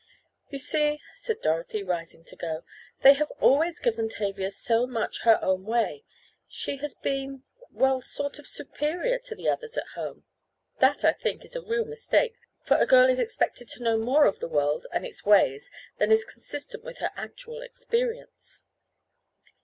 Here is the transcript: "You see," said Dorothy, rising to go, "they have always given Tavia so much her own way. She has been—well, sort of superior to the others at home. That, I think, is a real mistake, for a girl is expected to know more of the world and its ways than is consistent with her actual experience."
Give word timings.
"You 0.49 0.57
see," 0.57 0.99
said 1.13 1.43
Dorothy, 1.43 1.83
rising 1.83 2.23
to 2.23 2.35
go, 2.35 2.63
"they 3.03 3.13
have 3.13 3.29
always 3.39 3.77
given 3.79 4.09
Tavia 4.09 4.49
so 4.49 4.87
much 4.87 5.21
her 5.21 5.37
own 5.43 5.63
way. 5.63 6.05
She 6.47 6.77
has 6.77 6.95
been—well, 6.95 8.01
sort 8.01 8.39
of 8.39 8.47
superior 8.47 9.19
to 9.19 9.35
the 9.35 9.47
others 9.47 9.77
at 9.77 9.85
home. 9.93 10.23
That, 10.79 11.05
I 11.05 11.13
think, 11.13 11.45
is 11.45 11.55
a 11.55 11.61
real 11.61 11.85
mistake, 11.85 12.33
for 12.63 12.77
a 12.77 12.87
girl 12.87 13.11
is 13.11 13.19
expected 13.19 13.67
to 13.69 13.83
know 13.83 13.99
more 13.99 14.25
of 14.25 14.39
the 14.39 14.47
world 14.49 14.87
and 14.91 15.05
its 15.05 15.23
ways 15.23 15.69
than 15.99 16.11
is 16.11 16.25
consistent 16.25 16.83
with 16.83 16.97
her 16.97 17.11
actual 17.15 17.61
experience." 17.61 18.63